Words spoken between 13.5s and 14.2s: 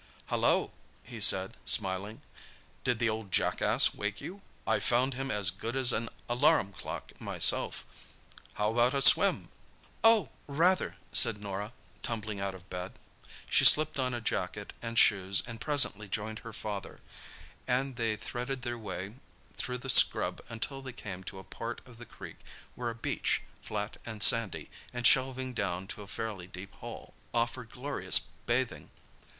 slipped on a